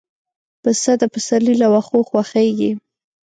پسه 0.61 0.91
د 1.01 1.03
پسرلي 1.13 1.55
له 1.61 1.67
واښو 1.71 1.99
خوښيږي. 2.09 2.71